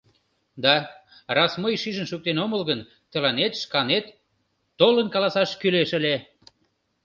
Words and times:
Да, 0.63 0.73
раз 1.37 1.51
мый 1.63 1.73
шижын 1.81 2.07
шуктен 2.11 2.37
омыл 2.45 2.61
гын, 2.69 2.79
тыланет 3.11 3.53
шканет 3.61 4.05
толын 4.79 5.07
каласаш 5.13 5.49
кӱлеш 5.61 5.89
ыле. 5.99 6.15